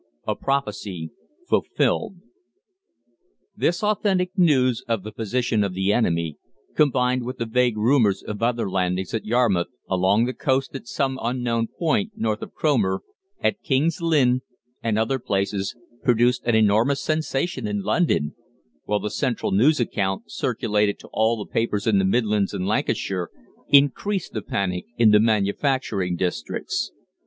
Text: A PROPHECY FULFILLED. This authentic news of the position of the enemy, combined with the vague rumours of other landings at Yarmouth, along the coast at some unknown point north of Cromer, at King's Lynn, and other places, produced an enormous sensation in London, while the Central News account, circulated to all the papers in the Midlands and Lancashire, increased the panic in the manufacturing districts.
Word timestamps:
A 0.27 0.35
PROPHECY 0.35 1.11
FULFILLED. 1.47 2.15
This 3.55 3.83
authentic 3.83 4.35
news 4.35 4.83
of 4.87 5.03
the 5.03 5.11
position 5.11 5.63
of 5.63 5.75
the 5.75 5.93
enemy, 5.93 6.37
combined 6.75 7.23
with 7.23 7.37
the 7.37 7.45
vague 7.45 7.77
rumours 7.77 8.23
of 8.23 8.41
other 8.41 8.67
landings 8.67 9.13
at 9.13 9.25
Yarmouth, 9.25 9.67
along 9.87 10.25
the 10.25 10.33
coast 10.33 10.73
at 10.73 10.87
some 10.87 11.19
unknown 11.21 11.67
point 11.67 12.13
north 12.15 12.41
of 12.41 12.51
Cromer, 12.51 13.01
at 13.41 13.61
King's 13.61 14.01
Lynn, 14.01 14.41
and 14.81 14.97
other 14.97 15.19
places, 15.19 15.75
produced 16.01 16.41
an 16.45 16.55
enormous 16.55 17.03
sensation 17.03 17.67
in 17.67 17.83
London, 17.83 18.33
while 18.85 18.99
the 18.99 19.11
Central 19.11 19.51
News 19.51 19.79
account, 19.79 20.31
circulated 20.31 20.97
to 20.97 21.09
all 21.13 21.37
the 21.45 21.51
papers 21.51 21.85
in 21.85 21.99
the 21.99 22.05
Midlands 22.05 22.55
and 22.55 22.65
Lancashire, 22.65 23.29
increased 23.69 24.33
the 24.33 24.41
panic 24.41 24.85
in 24.97 25.11
the 25.11 25.19
manufacturing 25.19 26.15
districts. 26.15 26.91